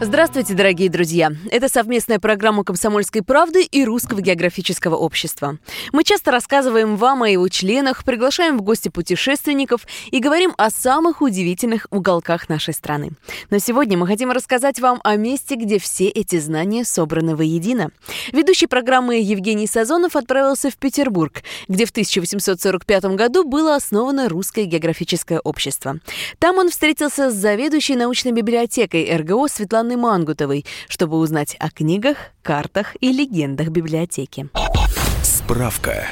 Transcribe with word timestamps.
Здравствуйте, 0.00 0.54
дорогие 0.54 0.88
друзья! 0.88 1.32
Это 1.50 1.68
совместная 1.68 2.20
программа 2.20 2.62
«Комсомольской 2.62 3.20
правды» 3.20 3.64
и 3.64 3.84
Русского 3.84 4.20
географического 4.20 4.94
общества. 4.94 5.58
Мы 5.90 6.04
часто 6.04 6.30
рассказываем 6.30 6.94
вам 6.94 7.24
о 7.24 7.28
его 7.28 7.48
членах, 7.48 8.04
приглашаем 8.04 8.58
в 8.58 8.62
гости 8.62 8.90
путешественников 8.90 9.88
и 10.12 10.20
говорим 10.20 10.54
о 10.56 10.70
самых 10.70 11.20
удивительных 11.20 11.88
уголках 11.90 12.48
нашей 12.48 12.74
страны. 12.74 13.10
Но 13.50 13.58
сегодня 13.58 13.98
мы 13.98 14.06
хотим 14.06 14.30
рассказать 14.30 14.78
вам 14.78 15.00
о 15.02 15.16
месте, 15.16 15.56
где 15.56 15.80
все 15.80 16.06
эти 16.06 16.38
знания 16.38 16.84
собраны 16.84 17.34
воедино. 17.34 17.90
Ведущий 18.30 18.68
программы 18.68 19.16
Евгений 19.16 19.66
Сазонов 19.66 20.14
отправился 20.14 20.70
в 20.70 20.76
Петербург, 20.76 21.42
где 21.66 21.86
в 21.86 21.90
1845 21.90 23.04
году 23.16 23.42
было 23.42 23.74
основано 23.74 24.28
Русское 24.28 24.64
географическое 24.64 25.40
общество. 25.40 25.98
Там 26.38 26.58
он 26.58 26.70
встретился 26.70 27.32
с 27.32 27.34
заведующей 27.34 27.96
научной 27.96 28.30
библиотекой 28.30 29.12
РГО 29.16 29.48
Светланой 29.48 29.87
Анны 29.88 29.96
Мангутовой, 29.96 30.66
чтобы 30.86 31.16
узнать 31.16 31.56
о 31.58 31.70
книгах, 31.70 32.18
картах 32.42 32.94
и 33.00 33.10
легендах 33.10 33.68
библиотеки. 33.68 34.50
Справка. 35.22 36.08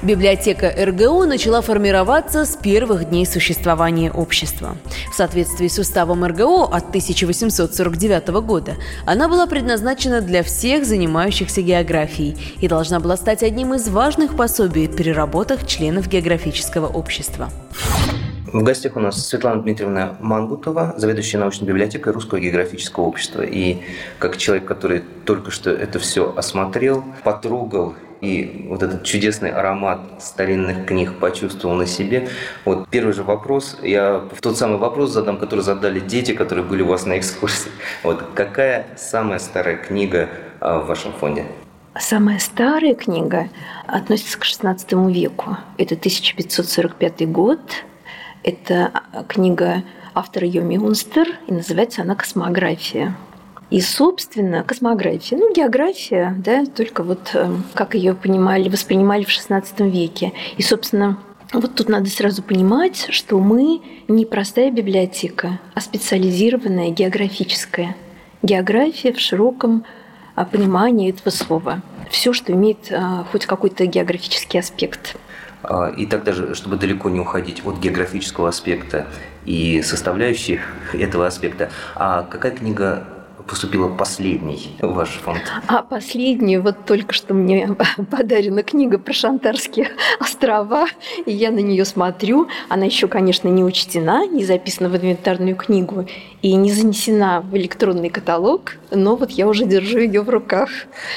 Библиотека 0.00 0.72
РГО 0.78 1.26
начала 1.26 1.60
формироваться 1.60 2.44
с 2.44 2.54
первых 2.54 3.08
дней 3.08 3.26
существования 3.26 4.12
общества. 4.12 4.76
В 5.10 5.16
соответствии 5.16 5.66
с 5.66 5.76
уставом 5.80 6.24
РГО 6.24 6.66
от 6.66 6.90
1849 6.90 8.28
года 8.44 8.76
она 9.06 9.26
была 9.28 9.48
предназначена 9.48 10.20
для 10.20 10.44
всех 10.44 10.86
занимающихся 10.86 11.62
географией 11.62 12.36
и 12.60 12.68
должна 12.68 13.00
была 13.00 13.16
стать 13.16 13.42
одним 13.42 13.74
из 13.74 13.88
важных 13.88 14.36
пособий 14.36 14.88
при 14.88 15.10
работах 15.10 15.66
членов 15.66 16.06
географического 16.06 16.86
общества. 16.86 17.50
В 18.52 18.62
гостях 18.62 18.96
у 18.96 19.00
нас 19.00 19.26
Светлана 19.26 19.62
Дмитриевна 19.62 20.16
Мангутова, 20.20 20.92
заведующая 20.98 21.40
научной 21.40 21.64
библиотекой 21.64 22.12
Русского 22.12 22.38
географического 22.38 23.04
общества. 23.04 23.40
И 23.40 23.78
как 24.18 24.36
человек, 24.36 24.66
который 24.66 25.02
только 25.24 25.50
что 25.50 25.70
это 25.70 25.98
все 25.98 26.34
осмотрел, 26.36 27.02
потрогал 27.24 27.94
и 28.20 28.66
вот 28.68 28.82
этот 28.82 29.04
чудесный 29.04 29.50
аромат 29.50 30.00
старинных 30.20 30.84
книг 30.84 31.14
почувствовал 31.18 31.74
на 31.76 31.86
себе. 31.86 32.28
Вот 32.66 32.86
первый 32.90 33.14
же 33.14 33.22
вопрос, 33.22 33.78
я 33.82 34.22
тот 34.42 34.58
самый 34.58 34.76
вопрос 34.76 35.12
задам, 35.12 35.38
который 35.38 35.62
задали 35.62 35.98
дети, 35.98 36.34
которые 36.34 36.64
были 36.64 36.82
у 36.82 36.88
вас 36.88 37.06
на 37.06 37.18
экскурсии. 37.18 37.70
Вот 38.02 38.22
какая 38.34 38.86
самая 38.98 39.38
старая 39.38 39.76
книга 39.76 40.28
а, 40.60 40.78
в 40.78 40.88
вашем 40.88 41.12
фонде? 41.14 41.46
Самая 41.98 42.38
старая 42.38 42.94
книга 42.94 43.48
относится 43.86 44.38
к 44.38 44.44
XVI 44.44 45.10
веку. 45.10 45.56
Это 45.78 45.94
1545 45.94 47.30
год. 47.32 47.58
Это 48.42 48.92
книга 49.28 49.82
автора 50.14 50.46
Йоми 50.46 50.76
Унстер, 50.76 51.28
и 51.46 51.52
называется 51.52 52.02
она 52.02 52.14
«Космография». 52.14 53.16
И, 53.70 53.80
собственно, 53.80 54.64
космография, 54.64 55.38
ну, 55.38 55.50
география, 55.54 56.34
да, 56.44 56.66
только 56.66 57.02
вот 57.02 57.30
э, 57.32 57.50
как 57.72 57.94
ее 57.94 58.12
понимали, 58.14 58.68
воспринимали 58.68 59.24
в 59.24 59.28
XVI 59.28 59.64
веке. 59.88 60.34
И, 60.58 60.62
собственно, 60.62 61.18
вот 61.54 61.74
тут 61.74 61.88
надо 61.88 62.10
сразу 62.10 62.42
понимать, 62.42 63.06
что 63.08 63.38
мы 63.38 63.80
не 64.08 64.26
простая 64.26 64.70
библиотека, 64.70 65.58
а 65.72 65.80
специализированная 65.80 66.90
географическая. 66.90 67.96
География 68.42 69.14
в 69.14 69.20
широком 69.20 69.84
а, 70.34 70.44
понимании 70.44 71.10
этого 71.10 71.30
слова. 71.30 71.80
Все, 72.10 72.34
что 72.34 72.52
имеет 72.52 72.92
а, 72.92 73.24
хоть 73.32 73.46
какой-то 73.46 73.86
географический 73.86 74.60
аспект. 74.60 75.16
А, 75.62 75.88
и 75.88 76.06
так 76.06 76.24
даже, 76.24 76.54
чтобы 76.54 76.76
далеко 76.76 77.08
не 77.10 77.20
уходить 77.20 77.62
от 77.64 77.78
географического 77.78 78.48
аспекта 78.48 79.06
и 79.44 79.82
составляющих 79.82 80.60
этого 80.92 81.26
аспекта, 81.26 81.70
а 81.94 82.22
какая 82.22 82.52
книга 82.52 83.04
поступила 83.46 83.88
последней 83.88 84.76
в 84.80 84.92
ваш 84.92 85.10
фонд? 85.10 85.40
А 85.66 85.82
последняя, 85.82 86.60
вот 86.60 86.84
только 86.86 87.12
что 87.12 87.34
мне 87.34 87.76
подарена 88.10 88.62
книга 88.62 88.98
про 88.98 89.12
Шантарские 89.12 89.90
острова, 90.20 90.86
и 91.26 91.32
я 91.32 91.50
на 91.50 91.60
нее 91.60 91.84
смотрю. 91.84 92.48
Она 92.68 92.86
еще, 92.86 93.08
конечно, 93.08 93.48
не 93.48 93.64
учтена, 93.64 94.26
не 94.26 94.44
записана 94.44 94.88
в 94.88 94.96
инвентарную 94.96 95.56
книгу 95.56 96.06
и 96.42 96.54
не 96.54 96.72
занесена 96.72 97.40
в 97.40 97.56
электронный 97.56 98.10
каталог, 98.10 98.74
но 98.90 99.16
вот 99.16 99.30
я 99.30 99.46
уже 99.46 99.64
держу 99.64 99.98
ее 99.98 100.22
в 100.22 100.28
руках. 100.28 100.68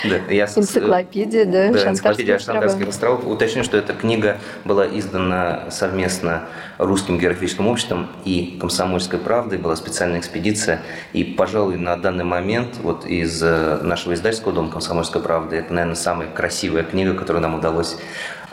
Да, 0.03 0.17
я 0.31 0.45
энциклопедия, 0.45 1.45
да, 1.45 1.71
да 1.71 1.89
энциклопедия 1.91 2.39
Шантарских 2.39 2.89
островов. 2.89 3.25
Уточню, 3.25 3.63
что 3.63 3.77
эта 3.77 3.93
книга 3.93 4.37
была 4.63 4.85
издана 4.87 5.71
совместно 5.71 6.47
Русским 6.77 7.17
географическим 7.17 7.67
обществом 7.67 8.07
и 8.25 8.57
Комсомольской 8.59 9.19
правдой, 9.19 9.57
была 9.57 9.75
специальная 9.75 10.19
экспедиция, 10.19 10.81
и, 11.13 11.23
пожалуй, 11.23 11.77
на 11.77 11.95
данный 11.95 12.14
момент 12.23 12.77
вот 12.81 13.05
из 13.05 13.41
э, 13.43 13.79
нашего 13.81 14.13
издательского 14.13 14.53
дома 14.53 14.71
«Комсомольская 14.71 15.21
правда» 15.21 15.55
это, 15.55 15.73
наверное, 15.73 15.95
самая 15.95 16.29
красивая 16.29 16.83
книга, 16.83 17.13
которую 17.13 17.41
нам 17.41 17.55
удалось 17.55 17.97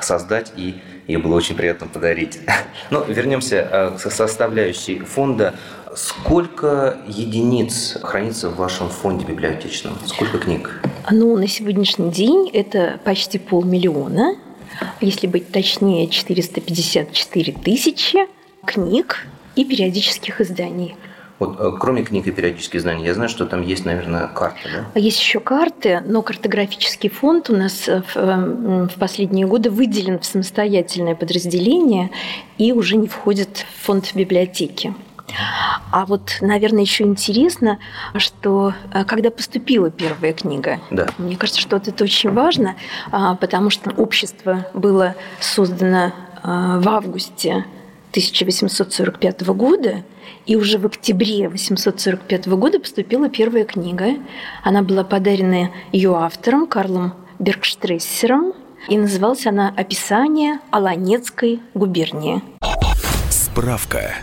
создать, 0.01 0.53
и 0.57 0.81
ее 1.07 1.19
было 1.19 1.37
очень 1.37 1.55
приятно 1.55 1.87
подарить. 1.87 2.41
Но 2.91 3.03
вернемся 3.05 3.57
э, 3.57 3.97
к 3.97 4.11
составляющей 4.11 4.99
фонда. 5.01 5.55
Сколько 5.95 6.99
единиц 7.07 7.99
хранится 8.03 8.49
в 8.49 8.57
вашем 8.57 8.89
фонде 8.89 9.27
библиотечном? 9.27 9.99
Сколько 10.07 10.39
книг? 10.39 10.81
Ну, 11.11 11.37
на 11.37 11.47
сегодняшний 11.47 12.11
день 12.11 12.49
это 12.53 12.99
почти 13.05 13.39
полмиллиона. 13.39 14.37
Если 15.01 15.27
быть 15.27 15.53
точнее, 15.53 16.09
454 16.09 17.53
тысячи 17.53 18.27
книг 18.65 19.27
и 19.55 19.65
периодических 19.65 20.41
изданий. 20.41 20.97
Вот, 21.43 21.57
э, 21.59 21.77
кроме 21.77 22.05
книг 22.05 22.29
и 22.29 22.31
периодических 22.31 22.81
знаний, 22.81 23.05
я 23.05 23.15
знаю, 23.15 23.29
что 23.29 23.47
там 23.47 23.63
есть, 23.63 23.85
наверное, 23.85 24.29
карты, 24.29 24.61
да? 24.95 25.01
Есть 25.01 25.19
еще 25.19 25.41
карты, 25.41 26.01
но 26.07 26.23
картографический 26.23 27.11
фонд 27.11 27.51
у 27.51 27.57
нас 27.57 27.89
э, 27.89 28.03
в, 28.03 28.17
э, 28.17 28.87
в 28.87 28.99
последние 29.01 29.49
годы 29.49 29.69
выделен 29.69 30.21
в 30.21 30.25
самостоятельное 30.25 31.17
подразделение 31.17 32.11
и 32.59 32.73
уже 32.73 32.97
не 32.97 33.09
входит 33.09 33.67
в 33.75 33.87
фонд 33.87 34.15
библиотеки. 34.15 34.95
А 35.91 36.07
вот, 36.07 36.37
наверное, 36.41 36.83
еще 36.83 37.03
интересно, 37.05 37.79
что 38.17 38.75
когда 39.07 39.31
поступила 39.31 39.91
первая 39.91 40.35
книга, 40.35 40.79
да. 40.91 41.09
мне 41.19 41.37
кажется, 41.37 41.61
что 41.61 41.77
это 41.77 42.05
очень 42.05 42.31
важно, 42.31 42.77
а, 43.11 43.35
потому 43.37 43.71
что 43.71 43.91
общество 43.91 44.67
было 44.75 45.15
создано 45.41 46.13
в 46.43 46.89
августе 46.89 47.65
1845 48.13 49.43
года, 49.49 50.05
и 50.47 50.57
уже 50.57 50.79
в 50.79 50.87
октябре 50.87 51.49
845 51.49 52.49
года 52.49 52.81
поступила 52.81 53.29
первая 53.29 53.65
книга. 53.65 54.17
Она 54.63 54.83
была 54.83 55.05
подарена 55.05 55.71
ее 55.93 56.17
автором 56.17 56.67
Карлом 56.67 57.15
Бергштрессером, 57.39 58.55
и 58.89 58.97
называлась 58.97 59.47
она 59.47 59.73
«Описание 59.77 60.61
Аланецкой 60.71 61.61
губернии». 61.75 62.43
Справка. 63.31 64.15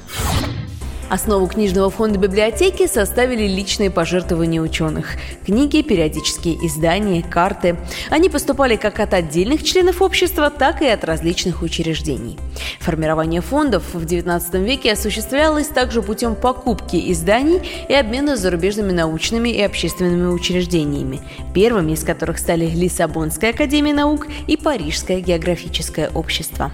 Основу 1.09 1.47
книжного 1.47 1.89
фонда 1.89 2.19
библиотеки 2.19 2.85
составили 2.85 3.47
личные 3.47 3.89
пожертвования 3.89 4.61
ученых. 4.61 5.15
Книги, 5.43 5.81
периодические 5.81 6.63
издания, 6.67 7.23
карты. 7.23 7.77
Они 8.11 8.29
поступали 8.29 8.75
как 8.75 8.99
от 8.99 9.15
отдельных 9.15 9.63
членов 9.63 10.03
общества, 10.03 10.51
так 10.51 10.83
и 10.83 10.87
от 10.87 11.03
различных 11.03 11.63
учреждений. 11.63 12.37
Формирование 12.79 13.41
фондов 13.41 13.83
в 13.93 14.05
XIX 14.05 14.63
веке 14.63 14.91
осуществлялось 14.91 15.67
также 15.67 16.03
путем 16.03 16.35
покупки 16.35 17.11
изданий 17.11 17.61
и 17.89 17.93
обмена 17.95 18.37
с 18.37 18.41
зарубежными 18.41 18.91
научными 18.91 19.49
и 19.49 19.63
общественными 19.63 20.27
учреждениями, 20.27 21.21
первыми 21.55 21.93
из 21.93 22.03
которых 22.03 22.37
стали 22.37 22.67
Лиссабонская 22.67 23.49
академия 23.49 23.95
наук 23.95 24.27
и 24.45 24.57
Парижское 24.57 25.21
географическое 25.21 26.09
общество. 26.13 26.71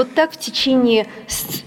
Вот 0.00 0.14
так 0.14 0.32
в 0.32 0.38
течение 0.38 1.06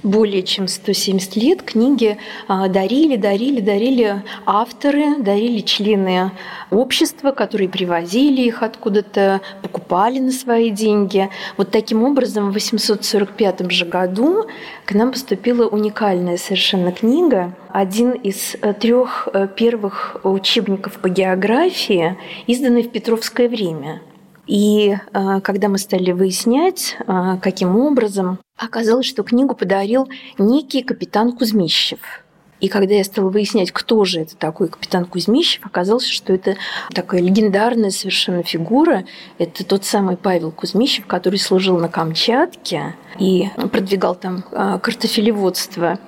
более 0.01 0.41
чем 0.41 0.67
170 0.67 1.35
лет 1.35 1.61
книги 1.61 2.17
а, 2.47 2.67
дарили, 2.67 3.15
дарили, 3.15 3.61
дарили 3.61 4.23
авторы, 4.47 5.19
дарили 5.19 5.59
члены 5.59 6.31
общества, 6.71 7.29
которые 7.29 7.69
привозили 7.69 8.41
их 8.41 8.63
откуда-то, 8.63 9.41
покупали 9.61 10.17
на 10.17 10.31
свои 10.31 10.71
деньги. 10.71 11.29
Вот 11.57 11.69
таким 11.69 12.03
образом 12.03 12.49
в 12.49 12.53
845 12.53 13.71
же 13.71 13.85
году 13.85 14.47
к 14.85 14.93
нам 14.95 15.11
поступила 15.11 15.67
уникальная 15.67 16.37
совершенно 16.37 16.91
книга, 16.91 17.55
один 17.69 18.13
из 18.13 18.55
э, 18.59 18.73
трех 18.73 19.29
э, 19.31 19.47
первых 19.55 20.17
учебников 20.23 20.93
по 20.97 21.07
географии, 21.07 22.17
изданный 22.47 22.81
в 22.81 22.89
Петровское 22.89 23.47
время– 23.47 24.01
и 24.45 24.95
э, 24.95 25.41
когда 25.41 25.69
мы 25.69 25.77
стали 25.77 26.11
выяснять, 26.11 26.97
э, 26.99 27.37
каким 27.41 27.77
образом, 27.77 28.39
оказалось, 28.57 29.05
что 29.05 29.23
книгу 29.23 29.55
подарил 29.55 30.09
некий 30.37 30.83
капитан 30.83 31.31
Кузьмищев. 31.31 32.22
И 32.63 32.69
когда 32.69 32.95
я 32.95 33.03
стала 33.03 33.29
выяснять, 33.29 33.73
кто 33.73 34.05
же 34.05 34.21
это 34.21 34.37
такой 34.37 34.69
капитан 34.69 35.03
Кузьмищев, 35.03 35.65
оказалось, 35.65 36.07
что 36.07 36.31
это 36.31 36.55
такая 36.93 37.19
легендарная 37.19 37.89
совершенно 37.89 38.41
фигура. 38.41 39.03
Это 39.37 39.65
тот 39.65 39.83
самый 39.83 40.15
Павел 40.15 40.49
Кузьмищев, 40.49 41.05
который 41.05 41.39
служил 41.39 41.77
на 41.77 41.89
Камчатке 41.89 42.95
и 43.19 43.49
продвигал 43.69 44.15
там 44.15 44.45
а, 44.53 44.79
картофелеводство 44.79 45.99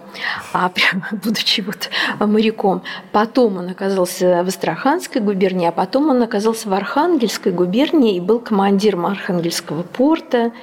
а 0.53 0.71
будучи 1.11 1.59
вот 1.59 1.89
моряком. 2.21 2.83
Потом 3.11 3.57
он 3.57 3.67
оказался 3.67 4.41
в 4.41 4.47
Астраханской 4.47 5.19
губернии, 5.19 5.67
а 5.67 5.73
потом 5.73 6.09
он 6.09 6.23
оказался 6.23 6.69
в 6.69 6.73
Архангельской 6.73 7.51
губернии 7.51 8.15
и 8.15 8.21
был 8.21 8.39
командиром 8.39 9.07
Архангельского 9.07 9.83
порта. 9.83 10.53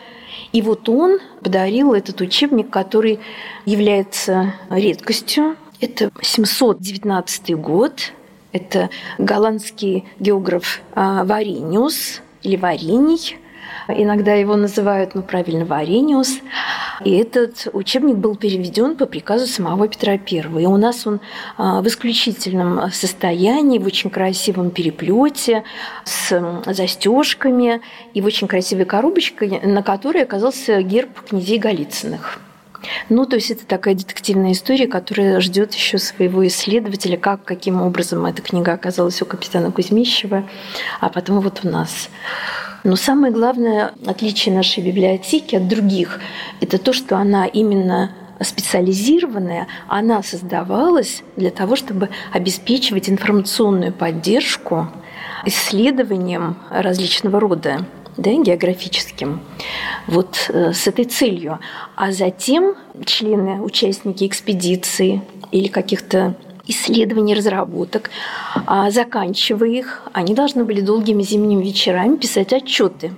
И 0.52 0.62
вот 0.62 0.88
он 0.88 1.18
подарил 1.42 1.92
этот 1.92 2.22
учебник, 2.22 2.70
который 2.70 3.20
является 3.66 4.54
редкостью. 4.70 5.56
Это 5.82 6.12
719 6.22 7.56
год. 7.56 8.12
Это 8.52 8.88
голландский 9.18 10.04
географ 10.20 10.80
а, 10.94 11.24
Варениус 11.24 12.20
или 12.42 12.54
Варений. 12.54 13.36
Иногда 13.88 14.34
его 14.34 14.54
называют, 14.54 15.16
ну, 15.16 15.22
правильно, 15.22 15.64
Варениус. 15.64 16.38
И 17.04 17.10
этот 17.16 17.66
учебник 17.72 18.14
был 18.14 18.36
переведен 18.36 18.96
по 18.96 19.06
приказу 19.06 19.48
самого 19.48 19.88
Петра 19.88 20.12
I. 20.12 20.62
И 20.62 20.66
у 20.66 20.76
нас 20.76 21.04
он 21.04 21.18
а, 21.56 21.82
в 21.82 21.88
исключительном 21.88 22.92
состоянии, 22.92 23.80
в 23.80 23.86
очень 23.86 24.08
красивом 24.08 24.70
переплете, 24.70 25.64
с 26.04 26.62
застежками 26.64 27.80
и 28.14 28.20
в 28.20 28.26
очень 28.26 28.46
красивой 28.46 28.84
коробочке, 28.84 29.60
на 29.64 29.82
которой 29.82 30.22
оказался 30.22 30.80
герб 30.80 31.22
князей 31.28 31.58
Голицыных. 31.58 32.38
Ну, 33.08 33.26
то 33.26 33.36
есть 33.36 33.50
это 33.50 33.66
такая 33.66 33.94
детективная 33.94 34.52
история, 34.52 34.86
которая 34.86 35.40
ждет 35.40 35.74
еще 35.74 35.98
своего 35.98 36.46
исследователя, 36.46 37.16
как, 37.16 37.44
каким 37.44 37.82
образом 37.82 38.26
эта 38.26 38.42
книга 38.42 38.72
оказалась 38.72 39.20
у 39.22 39.26
капитана 39.26 39.70
Кузьмищева, 39.70 40.48
а 41.00 41.08
потом 41.08 41.40
вот 41.40 41.60
у 41.64 41.68
нас. 41.68 42.08
Но 42.84 42.96
самое 42.96 43.32
главное 43.32 43.92
отличие 44.06 44.54
нашей 44.54 44.82
библиотеки 44.82 45.54
от 45.54 45.68
других– 45.68 46.20
это 46.60 46.78
то, 46.78 46.92
что 46.92 47.16
она 47.16 47.46
именно 47.46 48.10
специализированная, 48.40 49.68
она 49.86 50.22
создавалась 50.22 51.22
для 51.36 51.50
того, 51.50 51.76
чтобы 51.76 52.08
обеспечивать 52.32 53.08
информационную 53.08 53.92
поддержку 53.92 54.88
исследованиям 55.44 56.56
различного 56.70 57.38
рода 57.38 57.86
да, 58.16 58.32
географическим, 58.32 59.40
вот 60.06 60.48
э, 60.48 60.72
с 60.72 60.86
этой 60.86 61.04
целью. 61.04 61.58
А 61.96 62.12
затем 62.12 62.74
члены, 63.04 63.60
участники 63.62 64.26
экспедиции 64.26 65.22
или 65.50 65.68
каких-то 65.68 66.34
исследований, 66.66 67.34
разработок, 67.34 68.10
а 68.66 68.90
заканчивая 68.90 69.68
их, 69.68 70.02
они 70.12 70.34
должны 70.34 70.64
были 70.64 70.80
долгими 70.80 71.22
зимними 71.22 71.64
вечерами 71.64 72.16
писать 72.16 72.52
отчеты. 72.52 73.12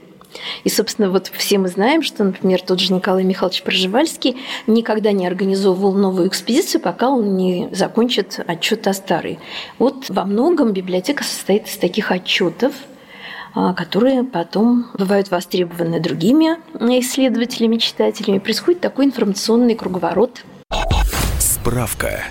И, 0.64 0.69
собственно, 0.69 1.11
вот 1.11 1.31
все 1.32 1.58
мы 1.58 1.69
знаем, 1.69 2.02
что, 2.02 2.25
например, 2.25 2.61
тот 2.61 2.81
же 2.81 2.93
Николай 2.93 3.23
Михайлович 3.23 3.62
Проживальский 3.62 4.37
никогда 4.67 5.12
не 5.12 5.26
организовывал 5.26 5.93
новую 5.93 6.29
экспедицию, 6.29 6.81
пока 6.81 7.11
он 7.11 7.37
не 7.37 7.69
закончит 7.73 8.41
отчет 8.46 8.87
о 8.88 8.94
старой. 8.94 9.38
Вот 9.79 10.06
во 10.08 10.25
многом 10.25 10.73
библиотека 10.73 11.23
состоит 11.23 11.69
из 11.69 11.76
таких 11.76 12.11
отчетов, 12.11 12.73
которые 13.55 14.25
потом 14.25 14.87
бывают 14.99 15.31
востребованы 15.31 16.01
другими 16.01 16.59
исследователями, 17.01 17.77
читателями. 17.77 18.39
Происходит 18.39 18.81
такой 18.81 19.06
информационный 19.06 19.75
круговорот. 19.75 20.45
Справка. 21.39 22.25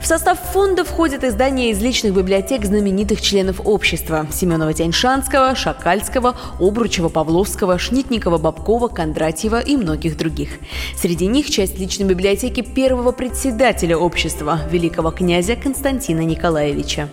В 0.00 0.08
состав 0.08 0.38
фонда 0.38 0.84
входят 0.84 1.24
издания 1.24 1.70
из 1.72 1.82
личных 1.82 2.14
библиотек 2.14 2.64
знаменитых 2.64 3.20
членов 3.20 3.60
общества– 3.64 4.28
Семенова-Тяньшанского, 4.30 5.56
Шакальского, 5.56 6.36
Обручева, 6.60 7.08
Павловского, 7.08 7.76
Шнитникова, 7.76 8.38
Бабкова, 8.38 8.86
Кондратьева 8.86 9.58
и 9.58 9.76
многих 9.76 10.16
других. 10.16 10.50
Среди 10.96 11.26
них 11.26 11.50
часть 11.50 11.80
личной 11.80 12.06
библиотеки 12.06 12.60
первого 12.60 13.10
председателя 13.10 13.96
общества– 13.96 14.60
великого 14.70 15.10
князя 15.10 15.56
Константина 15.56 16.20
Николаевича. 16.20 17.08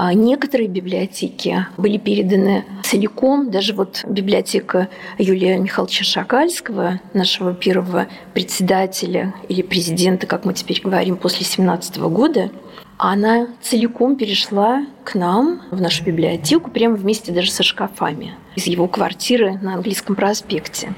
А 0.00 0.14
некоторые 0.14 0.68
библиотеки 0.68 1.66
были 1.76 1.98
переданы 1.98 2.64
целиком. 2.84 3.50
Даже 3.50 3.74
вот 3.74 4.04
библиотека 4.06 4.86
Юлия 5.18 5.58
Михайловича 5.58 6.04
Шакальского, 6.04 7.00
нашего 7.14 7.52
первого 7.52 8.06
председателя 8.32 9.34
или 9.48 9.60
президента, 9.60 10.28
как 10.28 10.44
мы 10.44 10.54
теперь 10.54 10.80
говорим, 10.80 11.16
после 11.16 11.44
17 11.44 11.98
года, 11.98 12.52
она 12.96 13.48
целиком 13.60 14.14
перешла 14.14 14.86
к 15.02 15.16
нам 15.16 15.62
в 15.72 15.80
нашу 15.80 16.04
библиотеку, 16.04 16.70
прямо 16.70 16.94
вместе 16.94 17.32
даже 17.32 17.50
со 17.50 17.64
шкафами 17.64 18.36
из 18.54 18.68
его 18.68 18.86
квартиры 18.86 19.58
на 19.60 19.74
английском 19.74 20.14
проспекте. 20.14 20.94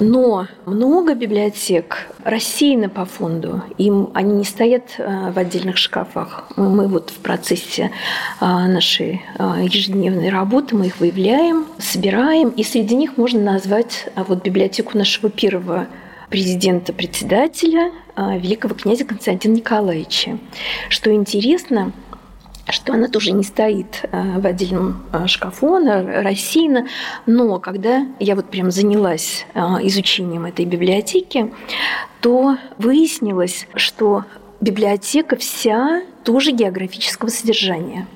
Но 0.00 0.48
много 0.66 1.14
библиотек 1.14 2.08
рассеяны 2.24 2.88
по 2.88 3.04
фонду, 3.04 3.62
им 3.78 4.10
они 4.14 4.34
не 4.34 4.44
стоят 4.44 4.94
э, 4.98 5.30
в 5.30 5.38
отдельных 5.38 5.76
шкафах. 5.76 6.46
Мы, 6.56 6.68
мы 6.68 6.88
вот 6.88 7.10
в 7.10 7.18
процессе 7.18 7.90
э, 8.40 8.44
нашей 8.44 9.22
э, 9.38 9.60
ежедневной 9.62 10.30
работы 10.30 10.74
мы 10.74 10.86
их 10.86 10.98
выявляем, 10.98 11.66
собираем, 11.78 12.48
и 12.48 12.64
среди 12.64 12.96
них 12.96 13.16
можно 13.16 13.40
назвать 13.40 14.08
вот 14.16 14.42
библиотеку 14.42 14.98
нашего 14.98 15.30
первого 15.30 15.86
президента-председателя 16.30 17.92
великого 18.16 18.74
князя 18.74 19.04
Константина 19.04 19.54
Николаевича. 19.54 20.38
Что 20.88 21.12
интересно, 21.12 21.92
что 22.72 22.94
она 22.94 23.08
тоже 23.08 23.32
не 23.32 23.42
стоит 23.42 24.04
э, 24.10 24.40
в 24.40 24.46
отдельном 24.46 25.04
э, 25.12 25.26
шкафу, 25.26 25.74
она 25.74 26.02
рассеяна. 26.22 26.86
Но 27.26 27.58
когда 27.58 28.06
я 28.18 28.34
вот 28.34 28.50
прям 28.50 28.70
занялась 28.70 29.46
э, 29.54 29.60
изучением 29.82 30.46
этой 30.46 30.64
библиотеки, 30.64 31.52
то 32.20 32.56
выяснилось, 32.78 33.66
что 33.74 34.24
библиотека 34.60 35.36
вся 35.36 36.02
тоже 36.24 36.52
географического 36.52 37.28
содержания. 37.28 38.06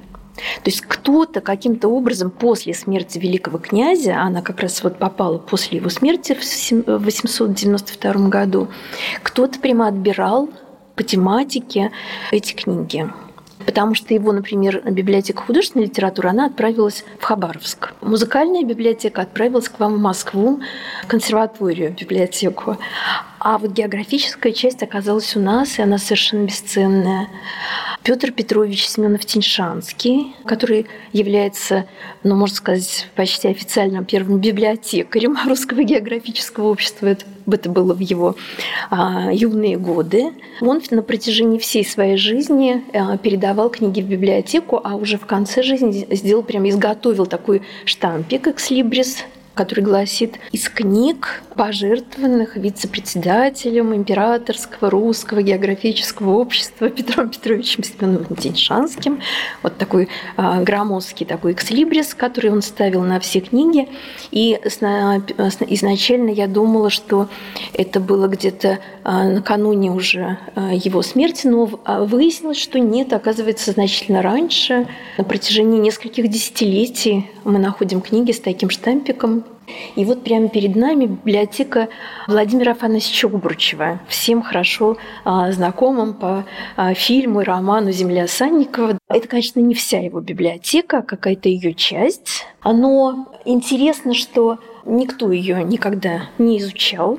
То 0.63 0.71
есть 0.71 0.83
кто-то 0.83 1.41
каким-то 1.41 1.89
образом 1.89 2.31
после 2.31 2.73
смерти 2.73 3.19
великого 3.19 3.59
князя, 3.59 4.21
она 4.21 4.41
как 4.41 4.61
раз 4.61 4.83
вот 4.83 4.99
попала 4.99 5.39
после 5.39 5.79
его 5.79 5.91
смерти 5.91 6.35
в 6.35 7.05
892 7.05 8.29
году, 8.29 8.69
кто-то 9.23 9.59
прямо 9.59 9.89
отбирал 9.89 10.49
по 10.95 11.03
тематике 11.03 11.91
эти 12.31 12.55
книги 12.55 13.11
потому 13.69 13.95
что 13.95 14.15
его, 14.15 14.33
например, 14.33 14.81
библиотека 14.91 15.43
художественной 15.43 15.85
литературы, 15.85 16.31
она 16.31 16.47
отправилась 16.47 17.05
в 17.21 17.25
Хабаровск. 17.25 17.93
Музыкальная 18.01 18.65
библиотека 18.65 19.21
отправилась 19.21 19.69
к 19.69 19.79
вам 19.79 19.97
в 19.97 19.99
Москву, 19.99 20.63
в 21.05 21.07
консерваторию 21.07 21.95
библиотеку. 21.95 22.79
А 23.39 23.59
вот 23.59 23.73
географическая 23.73 24.53
часть 24.53 24.83
оказалась 24.83 25.37
у 25.37 25.41
нас, 25.41 25.79
и 25.79 25.83
она 25.83 25.99
совершенно 25.99 26.47
бесценная. 26.47 27.29
Петр 28.09 28.33
Петрович 28.33 28.89
Семенов-Тиньшанский, 28.89 30.35
который 30.47 30.87
является, 31.13 31.85
ну, 32.23 32.37
можно 32.37 32.57
сказать, 32.57 33.07
почти 33.15 33.49
официально 33.49 34.03
первым 34.03 34.39
библиотекарем 34.39 35.37
Русского 35.47 35.83
географического 35.83 36.69
общества. 36.69 37.09
Это, 37.09 37.27
это 37.47 37.69
было 37.69 37.93
в 37.93 37.99
его 37.99 38.35
а, 38.89 39.31
юные 39.31 39.77
годы. 39.77 40.33
Он 40.63 40.81
на 40.91 41.03
протяжении 41.03 41.59
всей 41.59 41.85
своей 41.85 42.17
жизни 42.17 42.83
а, 42.95 43.19
передавал 43.19 43.69
книги 43.69 44.01
в 44.01 44.07
библиотеку, 44.07 44.81
а 44.83 44.97
уже 44.97 45.19
в 45.19 45.27
конце 45.27 45.63
жизни 45.63 46.09
сделал, 46.11 46.43
прям 46.43 46.67
изготовил 46.67 47.27
такой 47.27 47.61
штампик 47.85 48.49
«Экслибрис», 48.49 49.19
который 49.59 49.81
гласит 49.81 50.39
«Из 50.53 50.69
книг, 50.69 51.43
пожертвованных 51.57 52.57
вице-председателем 52.57 53.93
Императорского 53.93 54.89
русского 54.89 55.43
географического 55.43 56.37
общества 56.39 56.89
Петром 56.91 57.29
Петровичем 57.29 57.83
Семеновым 57.83 58.37
Теньшанским». 58.37 59.21
Вот 59.65 59.77
такой 59.77 60.09
э, 60.37 60.63
громоздкий 60.63 61.27
такой 61.27 61.55
экслибрис, 61.55 62.15
который 62.15 62.53
он 62.53 62.63
ставил 62.63 63.03
на 63.03 63.19
все 63.19 63.41
книги. 63.41 63.89
И 64.31 64.53
изначально 64.53 66.31
я 66.31 66.47
думала, 66.47 66.89
что 66.89 67.29
это 67.73 67.99
было 67.99 68.29
где-то 68.29 68.69
э, 68.69 69.11
накануне 69.11 69.91
уже 69.91 70.39
э, 70.55 70.71
его 70.85 71.03
смерти, 71.03 71.49
но 71.49 71.69
выяснилось, 71.85 72.59
что 72.59 72.79
нет, 72.79 73.13
оказывается, 73.13 73.73
значительно 73.73 74.23
раньше. 74.23 74.87
На 75.17 75.25
протяжении 75.25 75.81
нескольких 75.81 76.29
десятилетий 76.29 77.29
мы 77.43 77.59
находим 77.59 78.01
книги 78.01 78.31
с 78.31 78.39
таким 78.39 78.71
штампиком 78.71 79.48
и 79.97 80.05
вот 80.05 80.25
прямо 80.25 80.49
перед 80.49 80.77
нами 80.77 81.07
библиотека 81.07 81.89
Владимира 82.27 82.73
Афанасьевича 82.73 83.27
Убручева, 83.27 84.01
всем 84.09 84.43
хорошо 84.43 84.97
а, 85.25 85.51
знакомым 85.53 86.15
по 86.15 86.45
а, 86.77 86.95
фильму 86.95 87.43
и 87.43 87.45
роману 87.45 87.91
«Земля 87.93 88.27
Санникова». 88.27 88.99
Это, 89.09 89.29
конечно, 89.29 89.61
не 89.61 89.75
вся 89.75 89.99
его 90.01 90.21
библиотека, 90.21 90.99
а 90.99 91.03
какая-то 91.03 91.49
ее 91.49 91.75
часть. 91.75 92.47
Но 92.65 93.29
интересно, 93.45 94.15
что 94.15 94.59
никто 94.85 95.33
ее 95.33 95.63
никогда 95.65 96.23
не 96.39 96.59
изучал. 96.59 97.19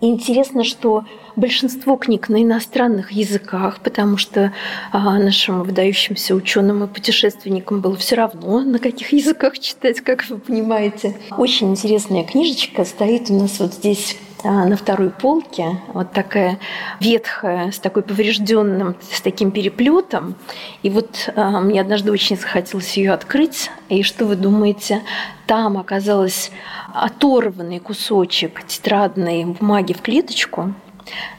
Интересно, 0.00 0.62
что 0.62 1.04
большинство 1.34 1.96
книг 1.96 2.28
на 2.28 2.42
иностранных 2.42 3.10
языках, 3.10 3.80
потому 3.82 4.16
что 4.16 4.52
а, 4.92 5.18
нашим 5.18 5.64
выдающимся 5.64 6.36
ученым 6.36 6.84
и 6.84 6.86
путешественникам 6.86 7.80
было 7.80 7.96
все 7.96 8.14
равно, 8.14 8.60
на 8.60 8.78
каких 8.78 9.12
языках 9.12 9.58
читать, 9.58 10.00
как 10.00 10.24
вы 10.28 10.38
понимаете. 10.38 11.16
Очень 11.36 11.70
интересная 11.70 12.22
книжечка 12.22 12.84
стоит 12.84 13.28
у 13.30 13.38
нас 13.38 13.58
вот 13.58 13.74
здесь 13.74 14.16
на 14.44 14.76
второй 14.76 15.10
полке, 15.10 15.80
вот 15.92 16.12
такая 16.12 16.58
ветхая, 17.00 17.70
с 17.70 17.78
такой 17.78 18.02
поврежденным, 18.02 18.96
с 19.10 19.20
таким 19.20 19.50
переплетом. 19.50 20.34
И 20.82 20.90
вот 20.90 21.30
а, 21.34 21.60
мне 21.60 21.80
однажды 21.80 22.12
очень 22.12 22.36
захотелось 22.36 22.96
ее 22.96 23.12
открыть. 23.12 23.70
И 23.88 24.02
что 24.02 24.26
вы 24.26 24.36
думаете? 24.36 25.02
Там 25.46 25.76
оказалось 25.76 26.50
оторванный 26.94 27.80
кусочек 27.80 28.64
тетрадной 28.66 29.44
бумаги 29.44 29.92
в 29.92 30.02
клеточку, 30.02 30.74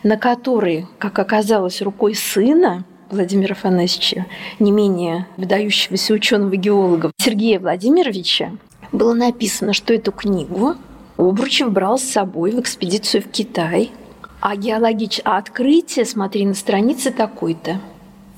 на 0.04 0.18
который, 0.18 0.88
как 0.98 1.20
оказалось, 1.20 1.82
рукой 1.82 2.16
сына 2.16 2.84
Владимира 3.10 3.54
Афанасьевича, 3.54 4.26
не 4.60 4.72
менее 4.72 5.26
выдающегося 5.38 6.14
ученого-геолога 6.14 7.12
Сергея 7.18 7.60
Владимировича, 7.60 8.52
было 8.92 9.14
написано, 9.14 9.74
что 9.74 9.94
эту 9.94 10.12
книгу 10.12 10.76
Обручев 11.20 11.70
брал 11.74 12.00
с 12.00 12.04
собой 12.04 12.52
в 12.52 12.62
экспедицию 12.62 13.22
в 13.22 13.28
Китай. 13.28 13.92
А 14.40 14.56
геологическое 14.56 15.36
открытие, 15.36 16.06
смотри, 16.06 16.46
на 16.46 16.54
странице 16.54 17.12
такой-то. 17.12 17.82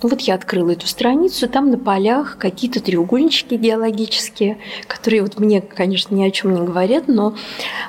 Ну 0.01 0.09
вот 0.09 0.21
я 0.21 0.33
открыла 0.33 0.71
эту 0.71 0.87
страницу, 0.87 1.47
там 1.47 1.69
на 1.69 1.77
полях 1.77 2.39
какие-то 2.39 2.81
треугольнички 2.81 3.55
геологические, 3.55 4.57
которые 4.87 5.21
вот 5.21 5.39
мне, 5.39 5.61
конечно, 5.61 6.15
ни 6.15 6.23
о 6.23 6.31
чем 6.31 6.55
не 6.55 6.61
говорят, 6.61 7.07
но 7.07 7.35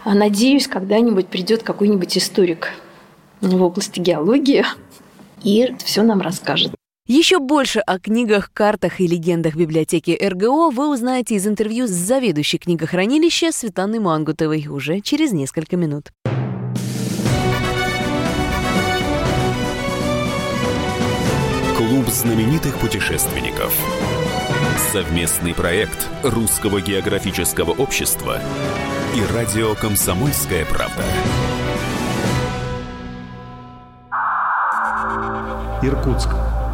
а, 0.04 0.14
надеюсь, 0.14 0.68
когда-нибудь 0.68 1.28
придет 1.28 1.62
какой-нибудь 1.62 2.18
историк 2.18 2.72
в 3.40 3.62
области 3.62 3.98
геологии 3.98 4.66
и 5.42 5.74
все 5.82 6.02
нам 6.02 6.20
расскажет. 6.20 6.74
Еще 7.14 7.40
больше 7.40 7.80
о 7.80 7.98
книгах, 7.98 8.50
картах 8.54 8.98
и 8.98 9.06
легендах 9.06 9.54
библиотеки 9.54 10.18
РГО 10.18 10.70
вы 10.70 10.88
узнаете 10.88 11.34
из 11.34 11.46
интервью 11.46 11.86
с 11.86 11.90
заведующей 11.90 12.58
книгохранилища 12.58 13.52
Светланой 13.52 13.98
Мангутовой 13.98 14.66
уже 14.66 15.00
через 15.00 15.30
несколько 15.32 15.76
минут. 15.76 16.10
Клуб 21.76 22.08
знаменитых 22.08 22.78
путешественников. 22.78 23.76
Совместный 24.90 25.52
проект 25.52 26.08
Русского 26.22 26.80
географического 26.80 27.72
общества 27.72 28.40
и 29.14 29.34
радио 29.34 29.74
«Комсомольская 29.74 30.64
правда». 30.64 31.04
Иркутск. 35.82 36.30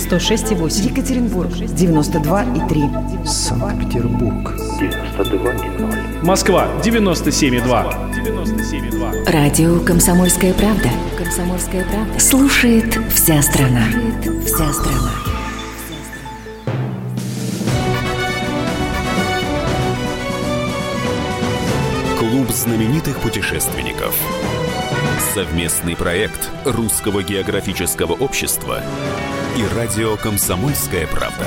106,8. 0.00 0.90
Екатеринбург 0.90 1.50
92,3. 1.50 3.26
Санкт-Петербург. 3.26 4.54
92,0. 4.80 6.24
Москва 6.24 6.68
97,2. 6.82 9.30
Радио 9.30 9.78
«Комсомольская 9.80 10.54
правда». 10.54 10.88
«Комсомольская 11.18 11.84
правда». 11.84 12.18
Слушает 12.18 12.98
вся 13.14 13.42
страна. 13.42 13.84
Слушает 13.90 14.24
вся 14.46 14.72
страна. 14.72 15.10
Клуб 22.18 22.48
знаменитых 22.50 23.18
путешественников. 23.18 24.14
Совместный 25.34 25.94
проект 25.94 26.48
Русского 26.64 27.22
географического 27.22 28.14
общества 28.14 28.82
и 29.56 29.66
радио 29.74 30.16
«Комсомольская 30.16 31.06
правда». 31.06 31.46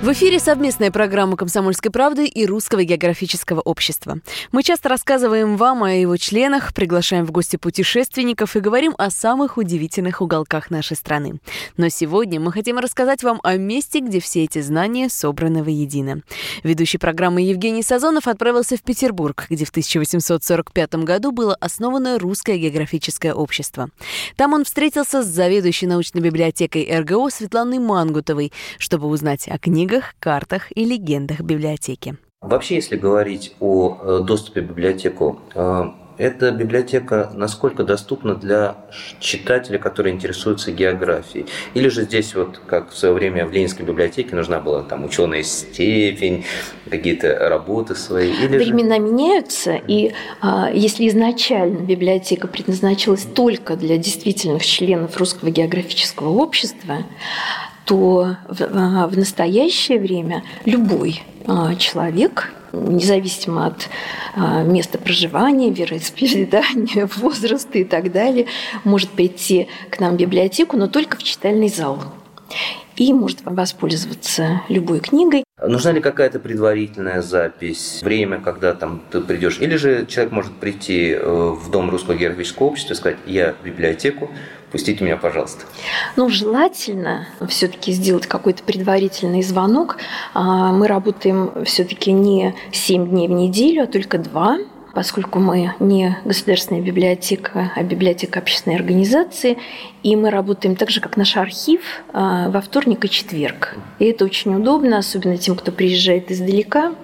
В 0.00 0.12
эфире 0.12 0.38
совместная 0.38 0.92
программа 0.92 1.36
«Комсомольской 1.36 1.90
правды» 1.90 2.26
и 2.26 2.46
Русского 2.46 2.84
географического 2.84 3.60
общества. 3.60 4.20
Мы 4.52 4.62
часто 4.62 4.88
рассказываем 4.88 5.56
вам 5.56 5.82
о 5.82 5.92
его 5.92 6.16
членах, 6.16 6.72
приглашаем 6.72 7.26
в 7.26 7.32
гости 7.32 7.56
путешественников 7.56 8.54
и 8.54 8.60
говорим 8.60 8.94
о 8.96 9.10
самых 9.10 9.56
удивительных 9.56 10.20
уголках 10.20 10.70
нашей 10.70 10.96
страны. 10.96 11.40
Но 11.76 11.88
сегодня 11.88 12.38
мы 12.38 12.52
хотим 12.52 12.78
рассказать 12.78 13.24
вам 13.24 13.40
о 13.42 13.56
месте, 13.56 13.98
где 13.98 14.20
все 14.20 14.44
эти 14.44 14.60
знания 14.60 15.08
собраны 15.08 15.64
воедино. 15.64 16.22
Ведущий 16.62 16.98
программы 16.98 17.40
Евгений 17.40 17.82
Сазонов 17.82 18.28
отправился 18.28 18.76
в 18.76 18.82
Петербург, 18.82 19.46
где 19.50 19.64
в 19.64 19.70
1845 19.70 20.94
году 20.94 21.32
было 21.32 21.56
основано 21.56 22.20
Русское 22.20 22.56
географическое 22.56 23.34
общество. 23.34 23.90
Там 24.36 24.52
он 24.52 24.64
встретился 24.64 25.24
с 25.24 25.26
заведующей 25.26 25.88
научной 25.88 26.20
библиотекой 26.20 26.88
РГО 27.00 27.30
Светланой 27.30 27.80
Мангутовой, 27.80 28.52
чтобы 28.78 29.08
узнать 29.08 29.48
о 29.48 29.58
книгах, 29.58 29.87
книгах, 29.88 30.14
картах 30.20 30.70
и 30.74 30.84
легендах 30.84 31.40
библиотеки. 31.40 32.16
Вообще, 32.40 32.76
если 32.76 32.96
говорить 32.96 33.54
о 33.58 33.98
э, 34.00 34.20
доступе 34.24 34.60
в 34.60 34.66
библиотеку, 34.66 35.40
э, 35.54 35.84
эта 36.18 36.50
библиотека 36.50 37.30
насколько 37.34 37.84
доступна 37.84 38.34
для 38.34 38.76
читателя, 39.18 39.78
который 39.78 40.12
интересуется 40.12 40.72
географией? 40.72 41.46
Или 41.74 41.88
же 41.88 42.02
здесь, 42.02 42.34
вот 42.34 42.60
как 42.66 42.90
в 42.90 42.98
свое 42.98 43.14
время 43.14 43.46
в 43.46 43.52
Ленинской 43.52 43.86
библиотеке 43.86 44.36
нужна 44.36 44.60
была 44.60 44.82
там 44.82 45.04
ученая 45.04 45.42
степень, 45.42 46.44
какие-то 46.90 47.48
работы 47.48 47.94
свои? 47.94 48.30
Или 48.30 48.58
Времена 48.58 48.96
же... 48.96 49.02
меняются, 49.02 49.74
и 49.74 50.12
а, 50.40 50.70
если 50.72 51.08
изначально 51.08 51.78
библиотека 51.78 52.46
предназначалась 52.46 53.22
только 53.22 53.76
для 53.76 53.96
действительных 53.96 54.66
членов 54.66 55.16
Русского 55.16 55.50
географического 55.50 56.28
общества, 56.30 57.04
то 57.88 58.36
в, 58.46 58.60
а, 58.60 59.08
в 59.08 59.16
настоящее 59.16 59.98
время 59.98 60.44
любой 60.66 61.22
а, 61.46 61.74
человек, 61.74 62.52
независимо 62.72 63.66
от 63.66 63.88
а, 64.36 64.62
места 64.62 64.98
проживания, 64.98 65.70
вероисповедания, 65.70 67.08
возраста 67.16 67.78
и 67.78 67.84
так 67.84 68.12
далее, 68.12 68.44
может 68.84 69.08
прийти 69.08 69.68
к 69.88 70.00
нам 70.00 70.16
в 70.16 70.18
библиотеку, 70.18 70.76
но 70.76 70.86
только 70.86 71.16
в 71.16 71.22
читальный 71.22 71.70
зал 71.70 71.98
и 72.96 73.12
может 73.12 73.40
воспользоваться 73.44 74.62
любой 74.68 75.00
книгой. 75.00 75.44
Нужна 75.60 75.92
ли 75.92 76.00
какая-то 76.00 76.38
предварительная 76.38 77.20
запись, 77.20 78.00
время, 78.02 78.40
когда 78.40 78.74
там 78.74 79.02
ты 79.10 79.20
придешь? 79.20 79.58
Или 79.60 79.76
же 79.76 80.06
человек 80.06 80.32
может 80.32 80.52
прийти 80.52 81.10
э, 81.10 81.20
в 81.20 81.70
Дом 81.70 81.90
Русского 81.90 82.14
географического 82.14 82.66
общества 82.66 82.94
и 82.94 82.96
сказать, 82.96 83.18
я 83.26 83.54
в 83.60 83.64
библиотеку, 83.64 84.30
пустите 84.70 85.02
меня, 85.04 85.16
пожалуйста. 85.16 85.64
Ну, 86.16 86.28
желательно 86.28 87.26
все-таки 87.48 87.92
сделать 87.92 88.26
какой-то 88.26 88.62
предварительный 88.62 89.42
звонок. 89.42 89.96
А, 90.34 90.72
мы 90.72 90.86
работаем 90.86 91.64
все-таки 91.64 92.12
не 92.12 92.54
7 92.72 93.08
дней 93.08 93.26
в 93.28 93.32
неделю, 93.32 93.84
а 93.84 93.86
только 93.86 94.18
2 94.18 94.58
поскольку 94.94 95.38
мы 95.38 95.74
не 95.80 96.16
государственная 96.24 96.82
библиотека, 96.82 97.72
а 97.74 97.82
библиотека 97.82 98.38
общественной 98.38 98.76
организации, 98.76 99.58
и 100.02 100.16
мы 100.16 100.30
работаем 100.30 100.76
так 100.76 100.90
же, 100.90 101.00
как 101.00 101.16
наш 101.16 101.36
архив, 101.36 101.80
а, 102.12 102.48
во 102.50 102.60
вторник 102.60 103.04
и 103.04 103.10
четверг. 103.10 103.76
И 103.98 104.06
это 104.06 104.24
очень 104.24 104.54
удобно, 104.54 104.98
особенно 104.98 105.36
тем, 105.36 105.56
кто 105.56 105.72
приезжает 105.72 106.30
издалека. 106.30 106.94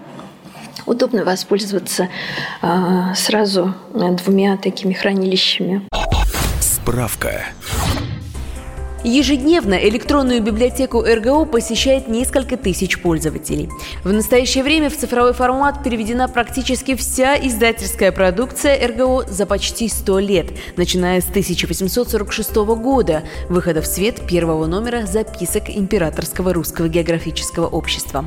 Удобно 0.87 1.25
воспользоваться 1.25 2.09
а, 2.61 3.15
сразу 3.15 3.75
двумя 3.93 4.57
такими 4.57 4.93
хранилищами. 4.93 5.83
Справка. 6.61 7.45
Ежедневно 9.07 9.75
электронную 9.75 10.41
библиотеку 10.43 11.03
РГО 11.03 11.45
посещает 11.45 12.09
несколько 12.09 12.57
тысяч 12.57 13.03
пользователей. 13.03 13.69
В 14.03 14.11
настоящее 14.11 14.65
время 14.65 14.89
в 14.89 14.97
цифровой 14.97 15.35
формат 15.35 15.85
переведена 15.85 16.27
практически 16.27 16.95
вся 16.97 17.37
издательская 17.37 18.13
продукция 18.13 18.89
РГО 18.89 19.27
за 19.29 19.45
почти 19.45 19.91
100 19.91 20.19
лет, 20.21 20.47
начиная 20.79 21.21
с 21.21 21.29
1846 21.29 22.55
года, 22.55 23.25
выхода 23.51 23.83
в 23.83 23.87
свет 23.87 24.27
первого 24.27 24.65
номера 24.65 25.05
записок 25.05 25.65
Императорского 25.69 26.55
русского 26.55 26.89
географического 26.89 27.67
общества. 27.67 28.25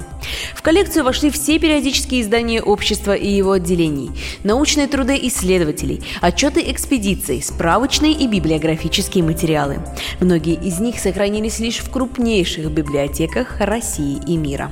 В 0.53 0.61
коллекцию 0.61 1.05
вошли 1.05 1.31
все 1.31 1.57
периодические 1.57 2.21
издания 2.21 2.61
общества 2.61 3.15
и 3.15 3.27
его 3.27 3.53
отделений, 3.53 4.11
научные 4.43 4.85
труды 4.85 5.17
исследователей, 5.23 6.03
отчеты 6.21 6.63
экспедиций, 6.67 7.41
справочные 7.41 8.11
и 8.11 8.27
библиографические 8.27 9.23
материалы. 9.23 9.79
Многие 10.19 10.66
из 10.67 10.81
них 10.81 10.99
сохранились 10.99 11.59
лишь 11.59 11.77
в 11.77 11.89
крупнейших 11.89 12.69
библиотеках 12.69 13.61
России 13.61 14.19
и 14.27 14.35
мира. 14.35 14.69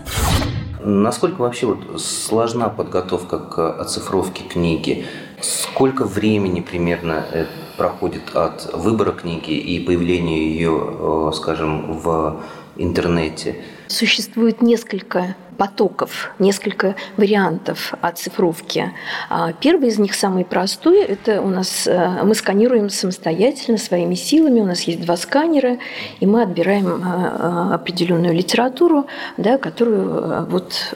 Насколько 0.84 1.40
вообще 1.42 1.68
вот 1.68 2.02
сложна 2.02 2.68
подготовка 2.68 3.40
к 3.40 3.80
оцифровке 3.80 4.44
книги? 4.44 5.06
Сколько 5.40 6.04
времени 6.04 6.60
примерно 6.60 7.26
э, 7.32 7.46
проходит 7.78 8.36
от 8.36 8.74
выбора 8.74 9.14
книги 9.14 9.54
и 9.54 9.80
появления 9.80 10.50
ее, 10.50 11.32
скажем, 11.34 11.94
в 11.98 12.42
интернете? 12.78 13.56
Существует 13.88 14.62
несколько 14.62 15.36
потоков, 15.56 16.32
несколько 16.40 16.96
вариантов 17.18 17.94
оцифровки. 18.02 18.92
А 19.30 19.54
первый 19.54 19.90
из 19.90 19.98
них, 19.98 20.14
самый 20.14 20.46
простой, 20.46 21.02
это 21.02 21.42
у 21.42 21.48
нас 21.48 21.88
э, 21.88 22.24
мы 22.24 22.36
сканируем 22.36 22.90
самостоятельно 22.90 23.78
своими 23.78 24.16
силами. 24.16 24.60
У 24.60 24.66
нас 24.66 24.82
есть 24.82 25.02
два 25.02 25.18
сканера, 25.18 25.78
и 26.20 26.26
мы 26.26 26.44
отбираем 26.44 26.88
э, 26.88 27.00
э, 27.04 27.74
определенную 27.76 28.34
литературу, 28.34 29.08
да, 29.38 29.58
которую 29.58 30.46
вот 30.48 30.96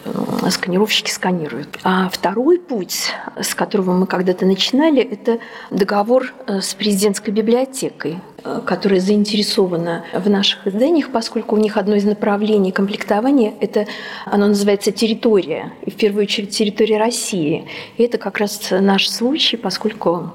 сканировщики 0.50 1.12
сканируют. 1.12 1.79
А 1.83 2.09
второй 2.09 2.59
путь, 2.59 3.13
с 3.39 3.55
которого 3.55 3.93
мы 3.93 4.07
когда-то 4.07 4.45
начинали, 4.45 5.01
это 5.01 5.39
договор 5.71 6.33
с 6.48 6.74
президентской 6.74 7.31
библиотекой 7.31 8.19
которая 8.65 9.00
заинтересована 9.00 10.05
в 10.13 10.29
наших 10.29 10.67
изданиях, 10.67 11.12
поскольку 11.12 11.55
у 11.55 11.60
них 11.60 11.77
одно 11.77 11.96
из 11.96 12.05
направлений 12.05 12.72
комплектования– 12.72 13.53
это 13.62 13.88
оно 14.25 14.48
называется 14.48 14.91
территория, 14.91 15.74
и 15.86 15.91
в 15.91 15.96
первую 15.96 16.24
очередь 16.24 16.51
территория 16.51 16.98
России. 16.98 17.67
И 17.98 18.03
это 18.03 18.17
как 18.17 18.38
раз 18.38 18.69
наш 18.72 19.10
случай, 19.10 19.58
поскольку 19.58 20.34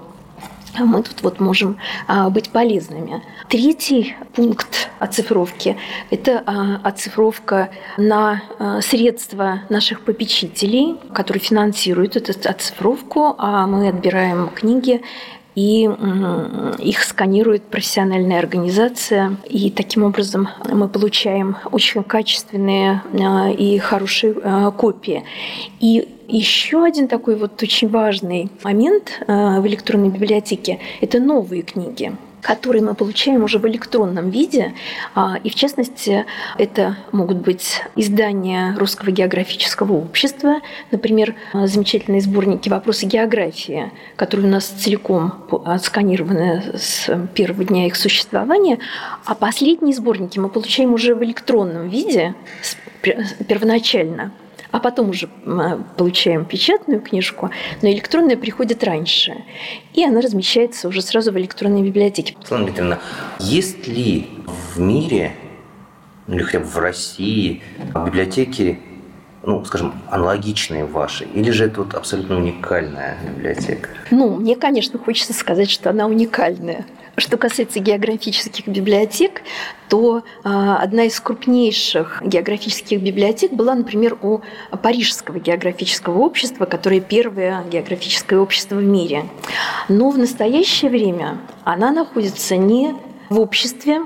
мы 0.79 1.03
тут 1.03 1.23
вот 1.23 1.41
можем 1.41 1.79
а, 2.09 2.31
быть 2.31 2.51
полезными. 2.51 3.23
Третий 3.49 4.17
пункт 4.35 4.89
оцифровки– 4.99 5.77
это 6.11 6.43
а, 6.45 6.81
оцифровка 6.83 7.71
на 7.97 8.43
а, 8.59 8.81
средства 8.81 9.61
наших 9.69 10.01
попечителей, 10.01 10.97
которые 11.13 11.43
финансируют 11.43 12.17
эту 12.17 12.33
оцифровку, 12.49 13.35
а 13.39 13.67
мы 13.67 13.89
отбираем 13.89 14.49
книги 14.49 15.03
и 15.55 15.89
их 16.79 17.03
сканирует 17.03 17.63
профессиональная 17.63 18.39
организация. 18.39 19.37
И 19.49 19.71
таким 19.71 20.03
образом 20.03 20.49
мы 20.71 20.89
получаем 20.89 21.57
очень 21.71 22.03
качественные 22.03 23.03
а, 23.21 23.51
и 23.51 23.79
хорошие 23.79 24.35
а, 24.43 24.71
копии. 24.71 25.25
И 25.81 26.09
еще 26.29 26.85
один 26.85 27.09
такой 27.09 27.37
вот 27.37 27.63
очень 27.63 27.89
важный 27.89 28.51
момент 28.63 29.21
а, 29.27 29.61
в 29.61 29.67
электронной 29.67 30.09
библиотеке– 30.09 30.81
это 31.01 31.21
новые 31.21 31.63
книги 31.63 32.17
которые 32.45 32.83
мы 32.83 32.95
получаем 32.95 33.43
уже 33.43 33.59
в 33.59 33.67
электронном 33.67 34.29
виде. 34.29 34.75
А, 35.15 35.39
и 35.43 35.49
в 35.49 35.55
частности, 35.55 36.27
это 36.59 36.99
могут 37.11 37.39
быть 37.39 37.83
издания 37.97 38.77
Русского 38.77 39.11
географического 39.11 39.95
общества, 39.95 40.61
например, 40.91 41.35
замечательные 41.55 42.21
сборники 42.21 42.69
«Вопросы 42.69 43.07
географии», 43.07 43.91
которые 44.17 44.47
у 44.47 44.51
нас 44.51 44.67
целиком 44.67 45.33
отсканированы 45.65 46.75
с 46.77 47.11
первого 47.35 47.65
дня 47.65 47.87
их 47.87 47.97
существования, 47.97 48.79
а 49.25 49.35
последние 49.35 49.95
сборники 49.95 50.39
мы 50.39 50.51
получаем 50.51 50.93
уже 50.93 51.15
в 51.15 51.25
электронном 51.25 51.89
виде 51.89 52.35
первоначально– 53.49 54.33
а 54.75 54.81
потом 54.81 55.11
уже 55.11 55.29
получаем 55.97 56.45
печатную 56.45 57.01
книжку, 57.01 57.51
но 57.81 57.89
электронная 57.89 58.37
приходит 58.37 58.83
раньше. 58.83 59.45
И 59.93 60.05
она 60.05 60.21
размещается 60.21 60.89
уже 60.89 61.01
сразу 61.01 61.31
в 61.31 61.39
электронной 61.39 61.83
библиотеке. 61.83 62.35
Светлана 62.41 62.65
Дмитриевна, 62.65 62.99
есть 63.39 63.87
ли 63.87 64.27
в 64.75 64.81
мире, 64.81 65.31
ну 66.27 66.35
или 66.35 66.43
хотя 66.43 66.59
бы 66.59 66.65
в 66.65 66.77
России, 66.77 67.63
библиотеки, 68.05 68.81
ну, 69.45 69.65
скажем, 69.65 69.95
аналогичные 70.11 70.87
ваши? 70.87 71.23
Или 71.27 71.53
же 71.53 71.67
это 71.67 71.83
вот 71.83 71.95
абсолютно 71.95 72.37
уникальная 72.37 73.17
библиотека? 73.37 73.91
Ну, 74.11 74.35
мне, 74.39 74.57
конечно, 74.57 74.99
хочется 74.99 75.35
сказать, 75.35 75.71
что 75.71 75.91
она 75.91 76.09
уникальная. 76.09 76.85
Что 77.17 77.37
касается 77.37 77.79
географических 77.79 78.67
библиотек, 78.67 79.43
то 79.89 80.25
а, 80.43 80.79
одна 80.79 81.05
из 81.05 81.21
крупнейших 81.21 82.23
географических 82.25 83.01
библиотек 83.01 83.53
была, 83.53 83.75
например, 83.75 84.19
у 84.21 84.41
Парижского 84.83 85.39
географического 85.39 86.19
общества, 86.19 86.65
которое 86.65 87.01
первое 87.01 87.63
географическое 87.71 88.39
общество 88.39 88.77
в 88.77 88.83
мире. 88.83 89.27
Но 89.89 90.11
в 90.11 90.19
настоящее 90.19 90.91
время 90.91 91.39
она 91.63 91.93
находится 91.93 92.57
не 92.57 92.95
в 93.31 93.39
обществе, 93.39 94.03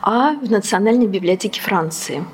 а 0.00 0.32
в 0.32 0.50
Национальной 0.50 1.06
библиотеке 1.06 1.60
Франции. 1.60 2.24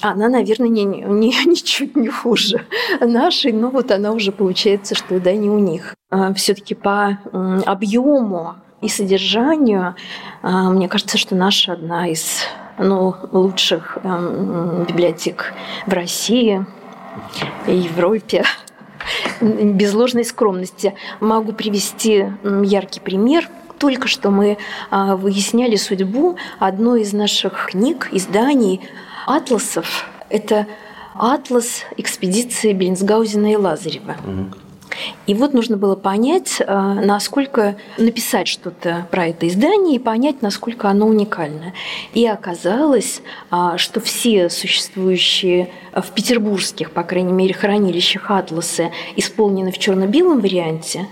Она, 0.00 0.28
наверное, 0.28 0.68
не, 0.68 0.84
не, 0.84 1.28
ничуть 1.46 1.96
не 1.96 2.08
хуже 2.08 2.66
нашей, 3.00 3.52
но 3.52 3.70
вот 3.70 3.90
она 3.90 4.12
уже 4.12 4.32
получается, 4.32 4.94
что 4.94 5.18
да, 5.18 5.32
не 5.32 5.50
у 5.50 5.58
них. 5.58 5.94
А, 6.10 6.32
Все-таки 6.34 6.74
по 6.74 7.18
объему 7.32 8.56
и 8.84 8.88
содержанию, 8.88 9.94
а, 10.42 10.70
мне 10.70 10.88
кажется, 10.88 11.16
что 11.16 11.34
наша 11.34 11.72
одна 11.72 12.08
из 12.08 12.42
ну, 12.78 13.14
лучших 13.32 13.98
эм, 14.02 14.84
библиотек 14.84 15.54
в 15.86 15.92
России 15.92 16.66
и 17.66 17.76
Европе. 17.76 18.44
Без 19.40 19.94
ложной 19.94 20.24
скромности 20.24 20.94
могу 21.20 21.52
привести 21.52 22.26
яркий 22.62 23.00
пример. 23.00 23.48
Только 23.78 24.06
что 24.06 24.30
мы 24.30 24.58
а, 24.90 25.16
выясняли 25.16 25.76
судьбу 25.76 26.36
одной 26.58 27.02
из 27.02 27.12
наших 27.12 27.70
книг, 27.70 28.08
изданий, 28.12 28.82
атласов. 29.26 30.08
Это 30.28 30.66
атлас 31.14 31.84
экспедиции 31.96 32.72
Беллинсгаузена 32.72 33.52
и 33.52 33.56
Лазарева. 33.56 34.16
Угу. 34.26 34.63
И 35.26 35.34
вот 35.34 35.54
нужно 35.54 35.76
было 35.76 35.96
понять, 35.96 36.60
э, 36.60 36.64
насколько 36.66 37.76
написать 37.98 38.48
что-то 38.48 39.06
про 39.10 39.28
это 39.28 39.48
издание 39.48 39.96
и 39.96 39.98
понять, 39.98 40.42
насколько 40.42 40.88
оно 40.88 41.06
уникально. 41.06 41.72
И 42.12 42.26
оказалось, 42.26 43.22
а, 43.50 43.78
что 43.78 44.00
все 44.00 44.48
существующие 44.50 45.70
в 45.92 46.10
петербургских, 46.12 46.90
по 46.90 47.02
крайней 47.02 47.32
мере, 47.32 47.54
хранилищах 47.54 48.30
атласы 48.30 48.90
исполнены 49.16 49.72
в 49.72 49.78
черно-белом 49.78 50.40
варианте, 50.40 51.06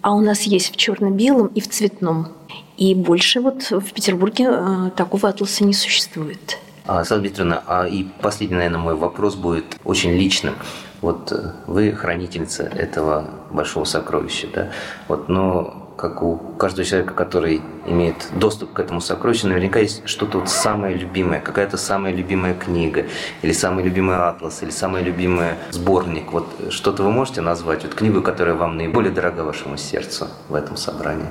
а 0.00 0.14
у 0.14 0.20
нас 0.20 0.42
есть 0.42 0.72
в 0.72 0.76
черно-белом 0.76 1.48
и 1.48 1.60
в 1.60 1.68
цветном. 1.68 2.28
И 2.76 2.94
больше 2.94 3.40
вот 3.40 3.70
в 3.70 3.92
Петербурге 3.92 4.48
э, 4.48 4.90
такого 4.96 5.28
атласа 5.28 5.64
не 5.64 5.74
существует. 5.74 6.58
А, 6.86 7.04
Светлана 7.04 7.22
Викторовна, 7.22 7.62
а 7.66 7.86
и 7.86 8.04
последний, 8.22 8.56
наверное, 8.56 8.78
мой 8.78 8.94
вопрос 8.94 9.34
будет 9.34 9.76
очень 9.84 10.12
личным. 10.12 10.54
Вот 11.00 11.32
э, 11.32 11.52
вы 11.66 11.92
хранительница 11.92 12.64
этого 12.64 13.24
большого 13.50 13.84
сокровища, 13.84 14.48
да? 14.52 14.70
Вот, 15.06 15.28
но 15.28 15.88
как 15.98 16.22
у 16.22 16.36
каждого 16.36 16.84
человека, 16.84 17.12
который 17.12 17.60
имеет 17.86 18.28
доступ 18.32 18.72
к 18.72 18.80
этому 18.80 19.00
сокровищу, 19.00 19.48
наверняка 19.48 19.80
есть 19.80 20.08
что-то 20.08 20.38
вот 20.38 20.48
самое 20.48 20.96
любимое, 20.96 21.40
какая-то 21.40 21.76
самая 21.76 22.14
любимая 22.14 22.54
книга, 22.54 23.06
или 23.42 23.52
самый 23.52 23.84
любимый 23.84 24.16
атлас, 24.16 24.62
или 24.62 24.70
самый 24.70 25.02
любимый 25.02 25.54
сборник. 25.70 26.32
Вот 26.32 26.46
что-то 26.70 27.02
вы 27.02 27.10
можете 27.10 27.40
назвать, 27.40 27.82
вот 27.82 27.94
книгу, 27.94 28.22
которая 28.22 28.54
вам 28.54 28.76
наиболее 28.76 29.12
дорога 29.12 29.40
вашему 29.40 29.76
сердцу 29.76 30.28
в 30.48 30.54
этом 30.54 30.76
собрании? 30.76 31.26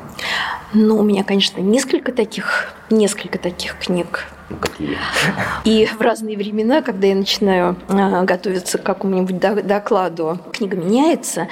Ну, 0.74 0.98
у 0.98 1.04
меня, 1.04 1.24
конечно, 1.24 1.62
несколько 1.62 2.12
таких, 2.12 2.74
несколько 2.90 3.40
таких 3.40 3.78
книг. 3.80 4.28
Какие? 4.62 4.98
И 5.66 5.86
в 5.86 6.00
разные 6.00 6.38
времена, 6.38 6.82
когда 6.82 7.08
я 7.08 7.16
начинаю 7.16 7.76
а, 7.90 8.24
готовиться 8.24 8.78
к 8.78 8.84
какому-нибудь 8.84 9.40
докладу, 9.40 10.40
книга 10.54 10.78
меняется. 10.78 11.50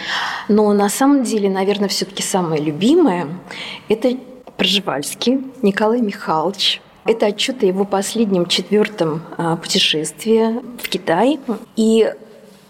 Но 0.48 0.72
на 0.74 0.88
самом 0.88 1.24
деле, 1.24 1.50
наверное, 1.50 1.90
все-таки 1.90 2.24
самое 2.24 2.62
любимое– 2.62 3.28
это 3.90 4.18
Пржевальский 4.58 5.42
Николай 5.62 6.00
Михайлович. 6.00 6.82
Это 7.06 7.28
отчет 7.28 7.62
о 7.64 7.66
его 7.66 7.84
последнем 7.84 8.46
четвертом 8.46 9.22
а, 9.38 9.58
путешествии 9.58 10.62
в 10.82 10.88
Китай. 10.88 11.40
И 11.76 12.10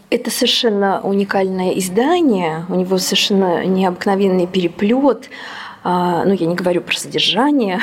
это 0.09 0.31
совершенно 0.31 1.01
уникальное 1.01 1.71
издание, 1.77 2.65
у 2.69 2.75
него 2.75 2.97
совершенно 2.97 3.65
необыкновенный 3.65 4.47
переплет. 4.47 5.29
А, 5.83 6.25
ну, 6.25 6.33
я 6.33 6.47
не 6.47 6.55
говорю 6.55 6.81
про 6.81 6.95
содержание, 6.95 7.79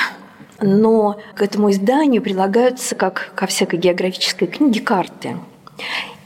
но 0.62 1.18
к 1.34 1.42
этому 1.42 1.70
изданию 1.70 2.22
прилагаются, 2.22 2.94
как 2.94 3.32
ко 3.34 3.46
всякой 3.46 3.78
географической 3.78 4.48
книге, 4.48 4.80
карты. 4.80 5.36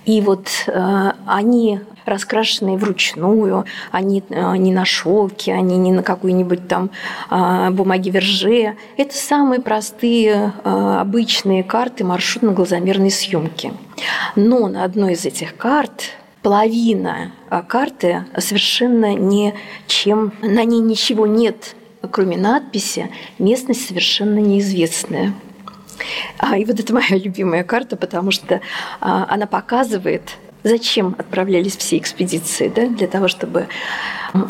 И 0.04 0.20
вот 0.20 0.48
э, 0.68 1.12
они 1.26 1.80
раскрашенные 2.04 2.76
вручную, 2.76 3.64
они 3.90 4.22
э, 4.28 4.56
не 4.56 4.72
на 4.72 4.84
шелке, 4.84 5.52
они 5.52 5.76
не 5.76 5.92
на 5.92 6.02
какой-нибудь 6.02 6.68
там 6.68 6.90
э, 7.30 7.70
бумаге 7.70 8.10
верже. 8.10 8.76
Это 8.96 9.16
самые 9.16 9.60
простые 9.60 10.52
э, 10.64 10.96
обычные 11.00 11.64
карты 11.64 12.04
маршрутно-глазомерной 12.04 13.10
съемки. 13.10 13.72
Но 14.36 14.68
на 14.68 14.84
одной 14.84 15.14
из 15.14 15.24
этих 15.24 15.56
карт 15.56 16.12
половина 16.42 17.32
э, 17.50 17.62
карты 17.66 18.24
совершенно 18.38 19.14
ничем, 19.14 20.32
на 20.40 20.62
ней 20.62 20.80
ничего 20.80 21.26
нет 21.26 21.74
кроме 22.08 22.36
надписи, 22.36 23.10
местность 23.38 23.86
совершенно 23.86 24.38
неизвестная. 24.38 25.34
А, 26.38 26.56
и 26.56 26.64
вот 26.64 26.78
это 26.80 26.92
моя 26.92 27.06
любимая 27.10 27.64
карта, 27.64 27.96
потому 27.96 28.30
что 28.30 28.60
а, 29.00 29.26
она 29.28 29.46
показывает 29.46 30.38
Зачем 30.66 31.14
отправлялись 31.16 31.76
все 31.76 31.96
экспедиции? 31.96 32.72
Да? 32.74 32.88
Для 32.88 33.06
того, 33.06 33.28
чтобы 33.28 33.68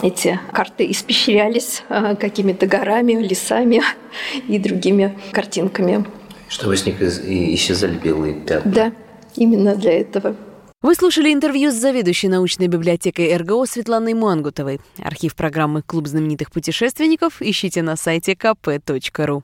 эти 0.02 0.40
карты 0.50 0.90
испещрялись 0.90 1.82
а, 1.90 2.14
какими-то 2.14 2.66
горами, 2.66 3.12
лесами 3.22 3.82
и 4.48 4.58
другими 4.58 5.18
картинками. 5.32 6.06
Чтобы 6.48 6.74
с 6.74 6.86
них 6.86 7.02
исчезали 7.02 7.98
белые 7.98 8.32
пятна. 8.32 8.72
Да, 8.72 8.92
именно 9.34 9.76
для 9.76 10.00
этого. 10.00 10.36
Вы 10.87 10.94
слушали 10.94 11.33
интервью 11.33 11.72
с 11.72 11.75
заведующей 11.75 12.29
научной 12.29 12.68
библиотекой 12.68 13.37
РГО 13.37 13.66
Светланой 13.66 14.14
Мангутовой. 14.14 14.81
Архив 14.99 15.35
программы 15.35 15.83
«Клуб 15.83 16.07
знаменитых 16.07 16.53
путешественников» 16.53 17.42
ищите 17.42 17.83
на 17.83 17.96
сайте 17.96 18.35
kp.ru. 18.35 19.42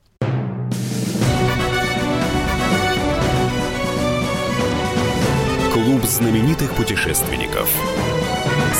Клуб 5.73 6.03
знаменитых 6.05 6.73
путешественников. 6.77 7.69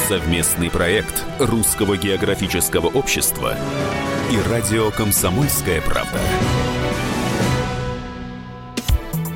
Совместный 0.08 0.70
проект 0.70 1.22
Русского 1.40 1.98
географического 1.98 2.88
общества 2.88 3.58
и 4.32 4.50
радио 4.50 4.90
«Комсомольская 4.92 5.82
правда». 5.82 6.18